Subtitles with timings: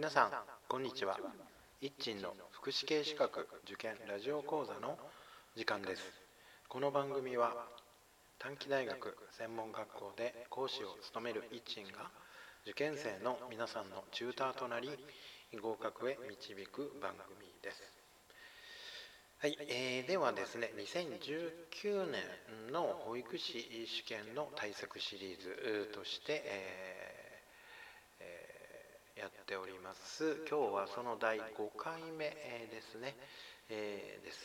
[0.00, 0.30] 皆さん
[0.66, 1.20] こんにちは。
[1.82, 4.96] 一鎮の福祉系資格受験ラジオ講座の
[5.54, 6.02] 時間です。
[6.70, 7.52] この番組は
[8.38, 12.08] 短期大学専門学校で講師を務める一鎮が
[12.64, 14.88] 受験生の皆さんのチューターとなり
[15.60, 17.82] 合格へ導く番組です。
[19.40, 27.09] はい、えー、ではですね2019年の保育士試験の対策シリーズとして、えー、
[29.20, 30.40] やっております。
[30.48, 31.42] 今日はその第5
[31.76, 32.30] 回目
[32.72, 33.14] ですね、
[33.68, 34.40] えー、です。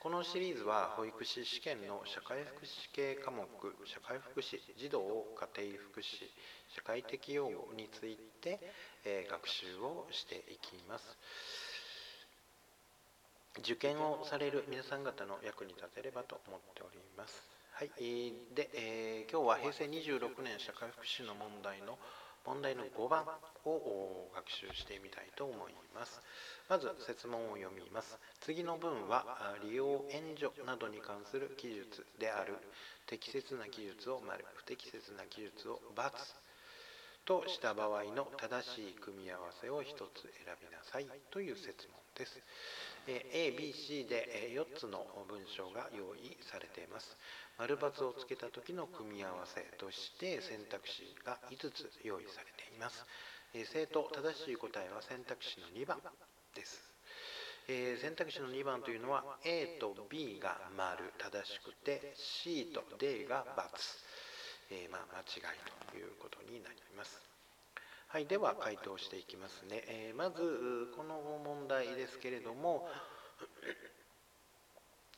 [0.00, 3.48] このシリーズは保育士試験の社会福祉系科目
[3.88, 5.00] 社会福祉児童
[5.32, 6.28] 家庭福祉
[6.76, 8.60] 社会的用語について、
[9.06, 11.16] えー、学習をしていきます。
[13.60, 17.42] 受験をされる皆さん方の役に立てればと思っております。
[17.72, 17.88] はい、
[18.54, 21.96] で、えー、今日は平成26年社会福祉の問題の
[22.48, 23.24] 問題の5番
[23.66, 26.22] を学習してみたいと思います。
[26.70, 28.18] まず説問を読みます。
[28.40, 32.56] 次の文は利用援助などに関する記述である
[33.06, 36.10] 適切な記述を丸、不適切な記述を×
[37.28, 39.84] とした場合の正しい組み合わせを1
[40.16, 42.40] つ選びなさいという説問です。
[43.04, 47.14] ABC で4つの文章が用意されています。
[47.58, 53.04] 丸×をつけた時の組み合わせとして選択肢が5つ用意されています。
[53.52, 56.00] 正答正しい答えは選択肢の2番
[56.54, 56.80] です
[57.68, 57.98] え。
[58.00, 64.27] 選択肢の2番というのは A と B が丸正しくて C と D が×、
[64.70, 65.58] えー、ま、間違い
[65.90, 67.20] ということになります。
[68.08, 69.84] はい、では回答していきますね。
[69.86, 72.88] えー、まずこの問題ですけれども、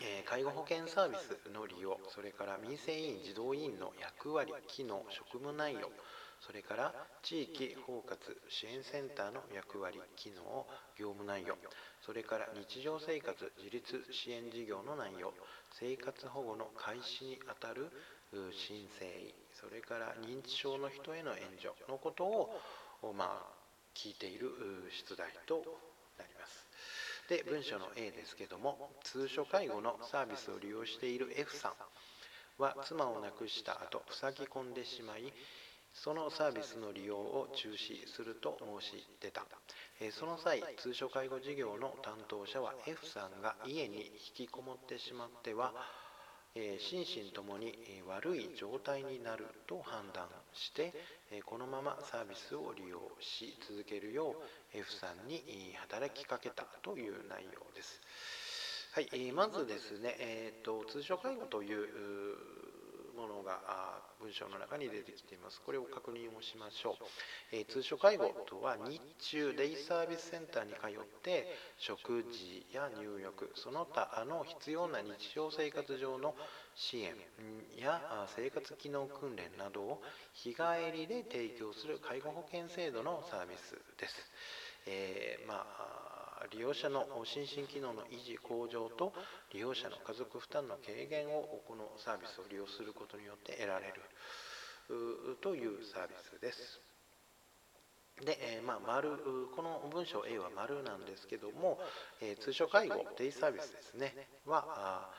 [0.00, 5.90] えー、介護保険サービスの利用、それから民生委員、児童委員の役割、機能、職務内容、
[6.40, 8.16] それから地域包括
[8.48, 10.66] 支援センターの役割、機能、
[10.98, 11.56] 業務内容、
[12.02, 15.32] それから日常生活自立支援事業の内容、
[15.72, 17.90] 生活保護の開始にあたる
[18.52, 22.60] 申請、それから認知症の人への援助のことを、
[23.14, 23.56] まあ、
[23.94, 24.50] 聞いている
[25.08, 25.64] 出題と
[26.18, 26.66] なります。
[27.28, 31.72] で文章の A ですけども通所介護のサービスを利用している F さん
[32.62, 35.32] は妻を亡くした後塞ぎ込んでしまい
[35.92, 39.42] そのサービスの利用を中止すると申し出た
[40.12, 44.04] その際通所介護事業の担当者は F さんが家に
[44.36, 45.72] 引きこもってしまっては
[46.78, 47.76] 心身ともに
[48.08, 50.94] 悪い状態になると判断して
[51.44, 54.36] このままサービスを利用し続けるよ
[54.74, 55.42] う F さんに
[55.76, 58.00] 働きかけたという内容です。
[58.92, 61.86] はい、まずですね、えーと、通所介護という
[63.16, 65.60] ものが文章の中に出てきています。
[65.64, 67.04] これを確認をしましょう。
[67.52, 71.46] えー、通所介護とは日中デイサービスセンターに通って
[71.78, 76.34] 食事や入浴、その他の必要な日常生活上の
[76.74, 77.14] 支援
[77.78, 80.02] や生活機能訓練などを
[80.34, 84.14] 日帰りで提供する介護保険制度のサービスです。
[84.86, 86.15] えー、まあ
[86.52, 89.12] 利用者の心身機能の維持向上と
[89.52, 93.94] 利用者の家族負担の軽減をこのサービスを利用することによって得られる
[95.40, 96.80] というサービスです。
[98.24, 99.10] で、え、まあ、丸
[99.54, 101.78] この文章 A は丸なんですけども、
[102.22, 104.14] え、通所介護デイサービスですね
[104.46, 105.10] は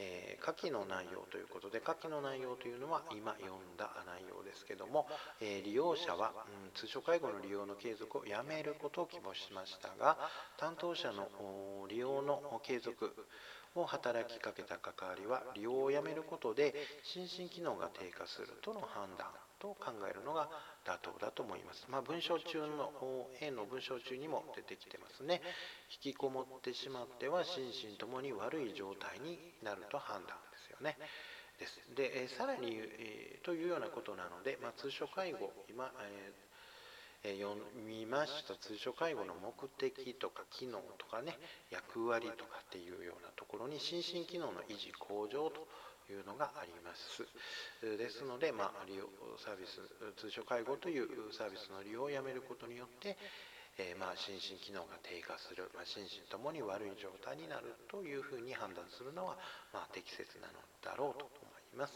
[0.00, 5.06] えー、下記の内容ということで下記の内容というのは今読んだ内容ですけども、
[5.40, 6.32] え、利用者は、
[6.64, 10.16] うん、通所介護の利用の継続をやめることを希望しましたが
[10.56, 11.28] 担当者の
[11.88, 13.14] 利用の継続
[13.74, 16.74] を働きかけた関わりは利用をやめることで
[17.04, 19.28] 心身機能が低下するとの判断。
[19.60, 20.48] と考えるのが
[20.84, 21.86] 妥当だと思います。
[21.88, 22.92] まあ、文章中の
[23.40, 25.42] A の文章中にも出てきてますね。
[26.02, 30.96] 引きこもってしまっては心身ともに悪い状態になると判断ですよね。
[31.58, 31.78] です。
[31.94, 36.50] で、えさらに、え、というようなことなので、まあ、通所介護、今、えー
[37.22, 37.52] 読
[37.86, 41.36] みました通所介護の目的とか機能とかね
[41.70, 45.68] 役割とかっていうようなところに心身機能の維持向上と
[46.10, 47.22] いうのがあります。
[47.80, 49.06] ですので、まあ、利用
[49.38, 49.80] サービス、
[50.18, 53.16] 通所介護というサービスの利用をやめることによって、
[53.78, 59.38] えー、まあ、心身機能が低下する、まあ、心身ともに悪い状態になるというふうに判断するのは、
[59.72, 61.32] まあ、適切なのだろうと思
[61.72, 61.94] います。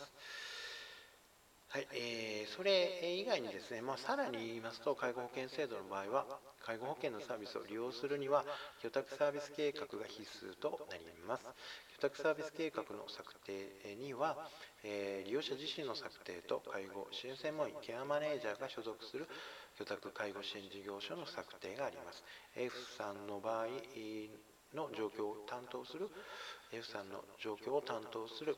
[1.75, 6.25] はいえー、それ以外にですね、まあ、さらに言いますと介護保険制度の場合は
[6.63, 8.45] 介護保険のサービスを利用するには
[8.87, 11.43] 居宅サービス計画が必須となります。
[11.99, 13.67] 居宅サービス計画の策定
[13.99, 14.39] には、
[14.85, 19.27] えー、利用者自身の策定と介護支援専門員ケアマネージャーが所属する
[19.75, 22.23] 居宅介護支援事業所の策定があります。
[22.55, 23.67] F さんの場合
[24.79, 26.07] の状況を担当する
[26.71, 28.55] F さんの状況を担当する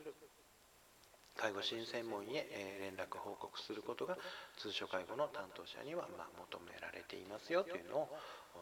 [1.37, 4.17] 介護支援専門医へ連絡報告することが
[4.57, 8.09] 通所介護の担当者にはま求められていますよというのを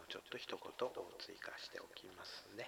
[0.09, 0.59] ちょっと一言
[1.17, 2.67] 追加しておきますね。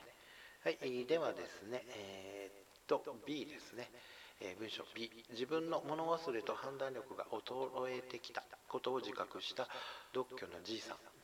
[0.63, 3.91] はい、ではですね、えー、っと B ですね。
[4.39, 9.67] え文章 B 自分の物忘れと判断力が衰えてきたことを自覚した
[10.13, 11.16] 独居の G さん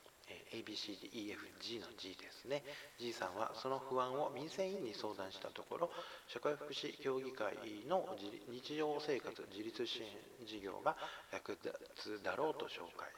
[0.54, 2.64] ABCDEFG の G ですね。
[3.00, 5.90] G さんはその不安を民生委員に相談したところ
[6.28, 7.58] 社会福祉協議会
[7.88, 8.06] の
[8.50, 10.08] 日常生活自立支援
[10.46, 10.96] 事業が
[11.32, 13.10] 役立つだろうと紹介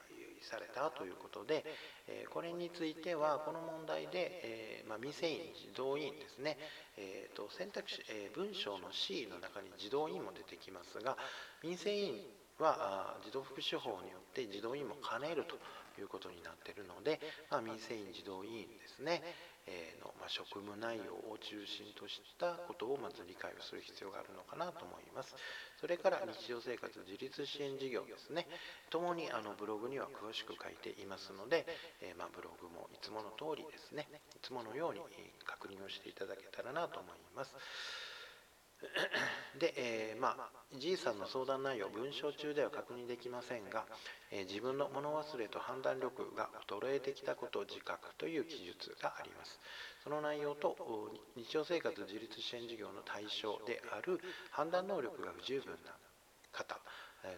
[0.41, 1.65] されたということで、
[2.29, 6.57] これについてはこの問題で、まあ、民生委員児童委員ですね、
[6.97, 11.17] えー、と選択肢、え文章の C の中に児童委員も出てきますが
[11.63, 12.21] 民生委員
[12.59, 15.57] は児童福祉法によって児童委員も兼ねると
[16.01, 17.19] いうことになってるので、
[17.49, 19.21] まあ、民生委員児童委員ですね、
[19.67, 25.35] えー、の、まあ、職務内容を中心としたことをまず理解をする必要があるのかなと思います。
[25.81, 28.47] それから日常生活自立支援事業ですね、
[28.89, 31.65] ともにあのブログには詳しく書いていますので、
[32.01, 35.01] えー、まあ、ブログもいつもの通りですね、いつものように
[35.45, 37.55] 確認をしていただけたらなと思います。
[39.59, 43.85] で、えー、まあ、G さんの相談内容、文章中では確認できませんが、
[44.31, 49.59] えー、自分の物忘れと判断力が衰えてきたことを自覚という記述があります。
[50.03, 50.75] その内容と
[51.35, 54.19] 日常生活自立支援事業の対象である
[54.51, 55.97] 判断能力が不十分な
[56.51, 56.79] 方、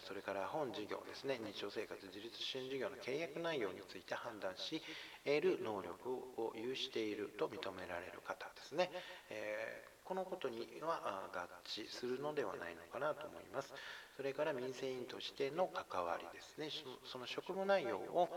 [0.06, 4.82] それから本事業ですね、日常生活自立支援事業の契約内容について判断し、
[5.24, 8.90] 得る能力を有していると認められる方ですね。
[9.30, 13.74] えーこのことには合致するのではないのかなと思います。
[14.16, 16.70] それから民生委員としての関わりですね、
[17.04, 18.28] その職務内容を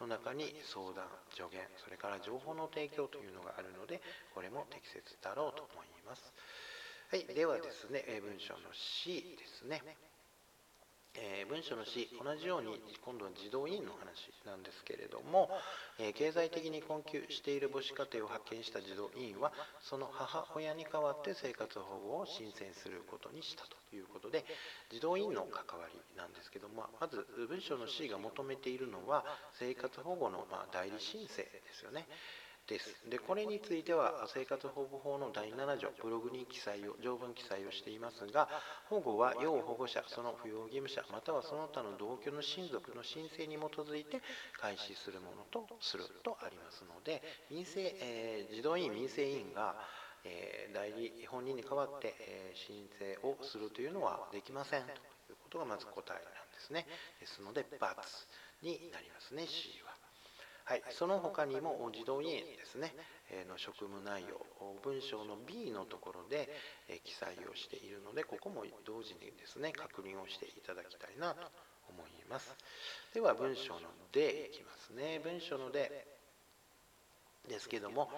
[0.00, 4.02] の中に相談、助言、それから情報の提供というのがあるので、
[4.34, 6.34] これも適切だろうと思います。
[7.10, 9.82] はい、ではですね、文章の C ですね。
[11.14, 15.50] えー、文書の詩同じように今度は児童委員の話なんですけれども、
[15.98, 19.52] えー、経済的に困窮している母子家庭を発見した児童委員は
[19.82, 24.44] その母親に代わって生活保護を申請することにしたということで
[24.90, 29.24] 児童委員の関わりなんですけどもまず文書の C が求めているのは
[29.58, 32.06] 生活保護のま代理申請ですよね。
[32.70, 32.94] です。
[33.10, 38.48] でこれについては生活保護法の第7条ブログに記載を条文記載をしていますが
[38.88, 44.22] 保護は要保護者その扶養義務者またはその他の同居の親族の申請に基づいて
[44.60, 47.20] 開始するものとするとありますので
[47.50, 49.74] 民生、えー、児童委員民生委員が
[50.22, 54.82] えー、代理本人に代わって、えー、申請をするというのはできません。
[54.82, 54.92] とい
[55.32, 56.86] うことがまず答えなんですね。
[57.20, 57.66] ですので×
[58.62, 59.89] になりますね C は。
[60.70, 62.94] はい、その他にも児童委員ですね、
[63.32, 64.38] えの職務内容
[64.84, 66.48] 文章の B のところで、
[66.86, 71.50] え記載をしているのでここも同時にですね確認をしていただきたいなと
[71.88, 72.54] 思います。
[73.12, 75.18] では文章の D いきますね。
[75.18, 75.90] 文章の D
[77.48, 78.08] ですけども、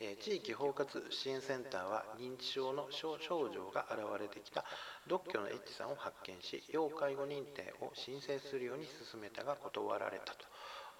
[0.00, 4.64] え地域包括支援センターは認知症の症状が現れてきた
[5.06, 10.50] 独居の H さんを発見し要介護認定を申請するように進めたが断られたと。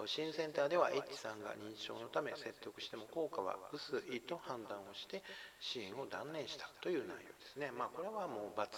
[0.06, 5.22] 支援センターでは H さんが認知症のため説得しても効果は薄いと判断をして
[5.60, 7.70] 支援を断念したという内容ですね。
[7.70, 8.70] まあこれはもう罰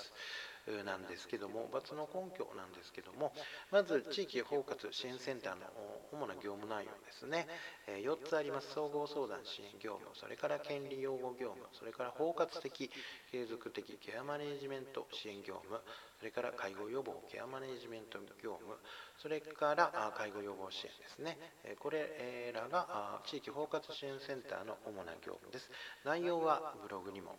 [0.85, 3.33] なんですけども、×の根拠なんですけども、
[3.71, 5.67] まず地域包括支援センターの
[6.13, 7.49] 主な業務内容ですね。
[7.89, 8.73] 4つあります。
[8.73, 12.91] 総合相談支援業務、それから権利擁護業務、それから包括的
[13.31, 15.81] 継続的ケアマネジメント支援業務、
[16.19, 18.79] それから介護予防ケアマネジメント業務、
[19.19, 21.39] それから介護予防支援ですね。
[21.81, 25.71] これらが地域包括支援センターの主な業務です。
[26.05, 27.37] 内容はブログにも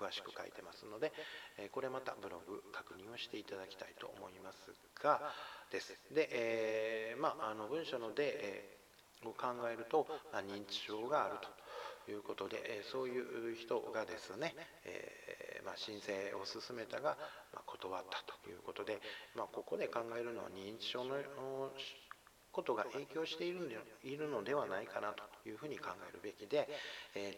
[0.00, 1.12] 詳しく書いてますので、
[1.58, 5.20] えこれまたブログ確認をしていただきたいと思いますが、
[5.70, 5.92] です。
[6.10, 8.80] で、えー、まあ、あの文書ので、え、
[9.28, 11.36] を考えると、ま、認知症がある
[12.06, 14.54] ということで、え、そういう人がですね、
[14.84, 17.18] えー、まあ、申請を進めたが、
[17.52, 19.00] まあ、断ったということで、
[19.36, 21.16] ま、ここで考えるのは認知症の
[22.52, 26.68] ことが影響しているのではないかなというふうに考えるべきで、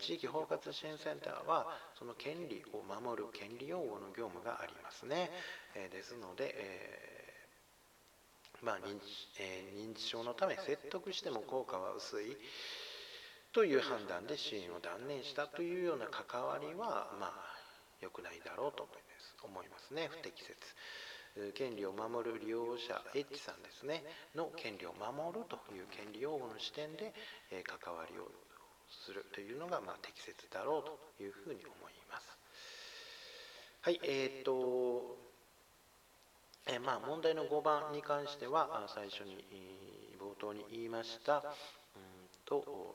[0.00, 1.66] 地域包括支援センターは
[1.98, 5.30] その権利を守る権利擁護の業務がありますね、
[5.90, 6.54] ですので、
[8.62, 9.42] まあ認知、
[9.76, 12.36] 認知症のため説得しても効果は薄い
[13.52, 17.32] という判断で支援を断念したというような関わりはまあ
[18.00, 18.88] 良くないだろうと
[19.44, 20.56] 思いますね不適切。
[21.54, 27.12] 権利を守る利用者 H さんですねの権利を守るという権利擁護の視点で、
[27.64, 28.30] 関わりを
[28.88, 30.84] するというのが、まあ、適切だろう
[31.18, 32.28] というふうに思います。
[33.82, 35.16] はいえーと
[36.68, 39.44] えまあ、問題の5番に関しては最初に
[40.20, 41.42] 冒頭に言いましたうん
[42.44, 42.94] と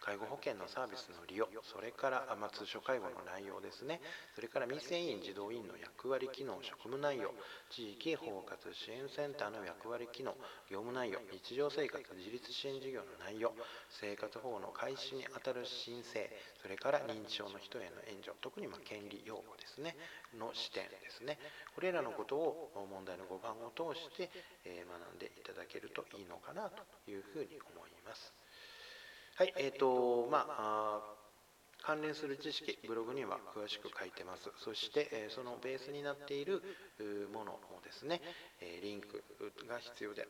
[0.00, 4.00] 介護保険のサービスの利用それから、ま、通所介護の内容ですね
[4.34, 7.34] それから未成員児童委員の役割機能職務内容
[7.70, 10.34] 地域包括支援センターの役割機能
[10.70, 13.52] 業務内容日常生活自立支援事業の内容
[13.90, 16.30] 生活保護の開始にあたる申請
[16.62, 19.96] それから認知症の人への援助特にま権利擁護ですね
[20.38, 21.38] の視点ですね
[21.74, 24.30] これらのことを問題の5番を通して、
[24.64, 28.32] え学んでいただけるといいのかなというふうに思います。
[29.40, 31.00] はい、えーとまあ、
[31.80, 34.52] 関連する知識、ブログには詳しく書いてます。
[34.58, 36.60] そして、えそのベースになっている
[37.32, 38.20] ものをですね、
[38.60, 39.24] えリンク
[39.66, 40.28] が必要で、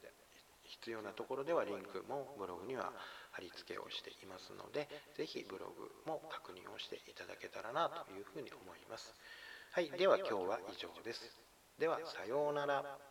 [0.62, 2.92] 必要なところではリンクもブログには
[3.32, 4.86] 貼り付けをしていますので、
[5.16, 9.12] ぜひブログも確認をしていただけたらなというふうに思います。
[9.72, 11.36] はい、では今日は以上です。
[11.80, 13.09] では、さようなら。